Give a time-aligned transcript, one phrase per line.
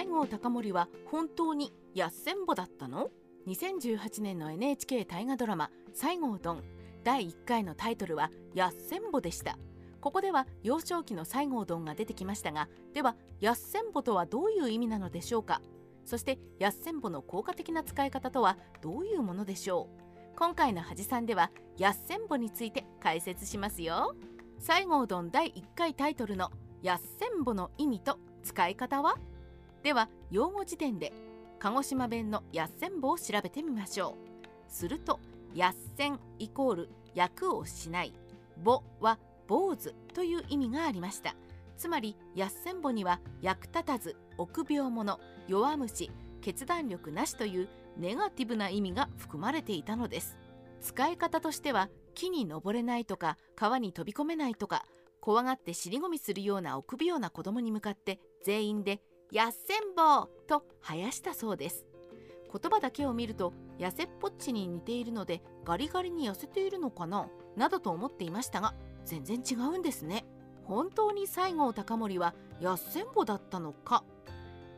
[0.00, 3.10] 西郷隆盛は本当にやっせんぼだったの
[3.46, 6.64] ？2018年の NHK 大河ドラマ「西郷どん」
[7.04, 9.58] 第1回のタイトルは「やっせんぼ」でした。
[10.00, 15.60] ここでは幼少期の西郷どんが出てきましたがではやっせんぼとはどういう意味なのでしょうか？
[16.06, 19.90] そしてやっせんぼの効果的な使い方とはどういうものでしょ
[20.34, 20.38] う？
[20.38, 24.16] 今回の恥さんではやっせんぼについて解説しますよ。
[24.60, 29.16] 西郷どん第1回タイトルのやっせんぼの意味と使い方は？
[29.82, 31.12] では用語辞典で
[31.58, 34.16] 鹿児島弁のやっせんぼを調べてみましょ
[34.68, 34.72] う。
[34.72, 35.18] すると
[35.54, 38.14] やっせんイコール役をしない
[38.62, 41.34] ぼは坊主という意味がありました。
[41.76, 50.36] つまりやっせんぼには役立たず臆病者弱虫決断力なしというネガティブな意味が含まれていたのです。
[50.80, 54.84] 使い方としては木に登れないとか川に飛び込めないとか
[55.20, 61.86] 怖がって尻込みするような臆病な子供に向かって全員で「やっせんぼう!」と生やしたそうです。
[62.52, 70.26] 言葉だけを見ると痩せっぽっちに似ているのでガリガリに痩せているのかななどと思っていましたが全然違うんですね。
[70.64, 74.04] 本当に西郷隆盛はやっせんぼだったのか。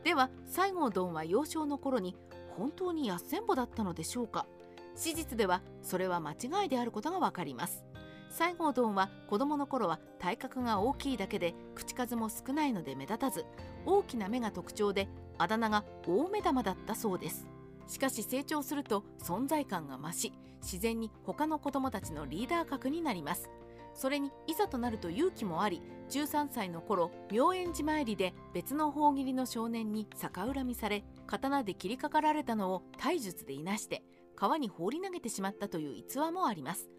[0.03, 2.15] では西郷どんは幼少の頃に
[2.55, 4.45] 本当にやっせんぼだったのでしょうか。
[4.95, 7.83] 史実ではそれは間違いであることがわかります。
[8.33, 13.45] 西郷どんは子供の頃は体格が大きいだけで口数も少ないので目立たず
[13.85, 17.45] 大きな目が特徴であだ名が大目玉だったそうです。
[17.87, 23.51] しかし成長すると存在感が増し自然に他の子供たちのリーダー格になります。
[23.93, 34.01] それにいざとなると勇気もあり13歳の頃妙円寺参りで別の法切りの少年に逆恨みされ刀で切りかかられたのを体術でいなして
[34.35, 36.89] 川に放り投げてしまったという逸話もあります。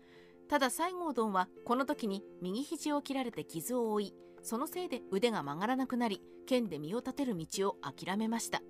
[0.49, 8.63] ただ西郷どんはこの時に右肘を切られて傷を負いそのせいで腕が曲がらなくなり剣で身を立てる道を諦めました。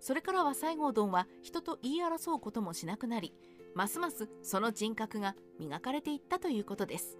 [0.00, 3.34] それからは西郷どんは人と言い争うこともしなくなり
[3.74, 7.18] ますますその人格が磨かれていったということです。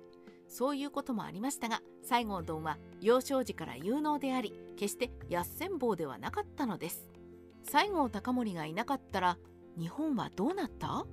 [0.48, 7.06] そういうこともありましたが西郷どんは幼少時から有能であり決してやっせん坊ではなかったのです。
[7.62, 9.36] 西郷隆盛がいなかったら
[9.78, 11.04] 日本はどうなった？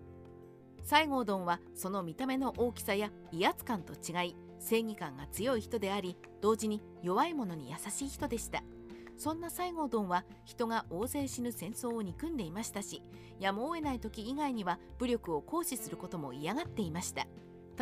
[0.89, 8.63] 西郷どんはその見た目の大きさや威圧感と違い正義感が強い人であり同時に弱い者に優しい人でした。
[9.17, 13.01] そんな西郷どんは人が大勢死ぬ戦争を憎んでいましたし
[13.37, 17.27] やむを得ない時以外には武力を行使することも嫌がっていました。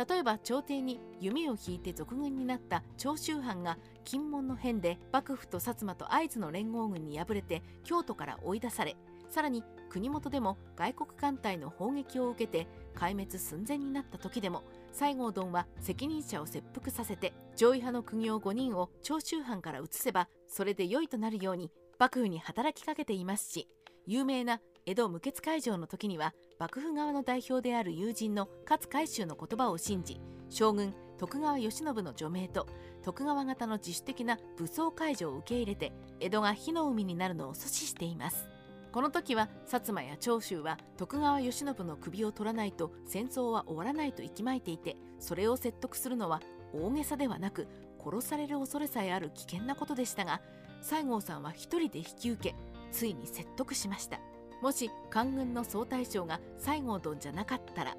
[0.08, 8.96] 例えば朝廷に弓を引いて賊軍になった長州藩が金門の変で幕府と薩摩と会津の連合軍に敗れて京都から追い出され
[9.30, 23.68] さらに国元でも外国艦隊の砲撃を受けて壊滅寸前になった時でも西郷どんは責任者を切腹させて上位派の苦行5人を長州藩から移せばそれで良いとなるように幕府に働きかけていますし
[24.06, 32.66] 有名な江戸無血会場の時には幕府側の代表である友人の勝海舟の言葉を信じ将軍徳川慶喜の除名と
[33.02, 38.55] 徳川方の自主的な武装解除を受け入れて江戸が火の海になるのを阻止しています。
[38.96, 46.40] この時は薩摩や長州は徳川慶喜の首を取らないと戦争は終わらないと息巻いていてそれを説得するのは
[46.72, 47.68] 大げさではなく
[48.02, 50.40] 殺される恐れさえある危険なことでしたが
[50.80, 52.54] 西郷さんは一人で引き受け
[52.90, 54.18] ついに説得しました。
[54.62, 57.98] もし官軍の総大将が西郷どんじゃなかったら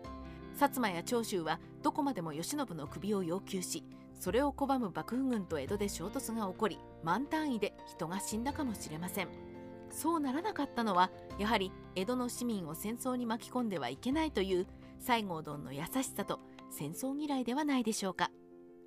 [0.56, 3.84] 薩摩や長州はどこまでも慶喜の首を要求し
[4.20, 9.47] それを拒む幕府軍と江戸で衝突が起こり万単位で人が死んだかもしれません。
[9.90, 14.68] そうならなかったのはやはり江戸の市民を戦争に巻き込んではいけないという
[15.00, 16.40] 西郷どんの優しさと
[16.70, 18.32] 戦争嫌いではないでしょうか。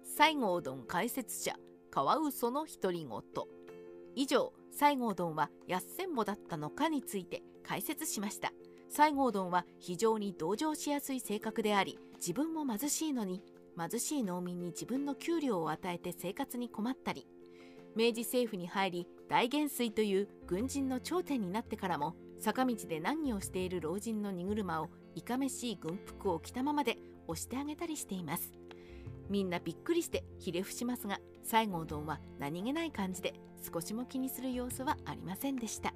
[0.05, 1.57] 西郷どん解説者
[1.91, 3.23] カワウソの独り言。
[4.17, 8.53] 以上西郷どんはやっせんぼだったのかについて解説しました。
[8.91, 13.41] 西郷どんは非常に同情しやすい性格であり自分も貧しいのに
[13.79, 17.29] 貧しい農民に自分の給料を与えて生活に困ったり
[17.95, 26.99] 明治政府に入り大元帥という軍人の頂点になってからも坂道で難儀をしている老人の荷車をいかめしい軍服を着たままで
[27.29, 28.53] 押してあげたりしています
[29.29, 33.35] みんなびっくりしてひれ伏しますが西郷どんは何気ない感じで
[33.73, 35.93] 少しも気にする様子はありませんでした。